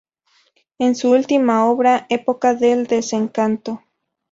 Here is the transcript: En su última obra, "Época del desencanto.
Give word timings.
En 0.79 0.95
su 0.95 1.11
última 1.11 1.69
obra, 1.69 2.07
"Época 2.09 2.55
del 2.55 2.87
desencanto. 2.87 3.83